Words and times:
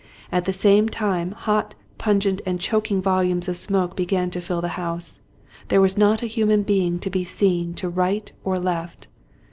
At 0.31 0.45
the 0.45 0.51
same 0.51 0.89
time, 0.89 1.29
hot, 1.33 1.75
pungent, 1.99 2.41
and 2.43 2.59
choking 2.59 3.03
volumes 3.03 3.47
of 3.47 3.55
smoke 3.55 3.95
began 3.95 4.31
to 4.31 4.41
fill 4.41 4.59
the 4.59 4.69
house. 4.69 5.19
There 5.67 5.79
was 5.79 5.95
not 5.95 6.23
a 6.23 6.25
human 6.25 6.63
be 6.63 6.83
ing 6.83 6.97
to 7.01 7.11
be 7.11 7.23
seen 7.23 7.75
to 7.75 7.87
right 7.87 8.31
or 8.43 8.57
left. 8.57 9.05